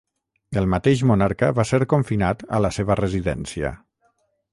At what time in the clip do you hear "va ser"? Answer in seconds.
1.59-1.79